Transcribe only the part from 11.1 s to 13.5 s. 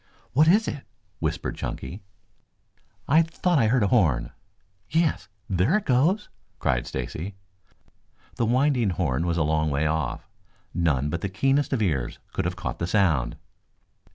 but the keenest of ears could have caught the sound.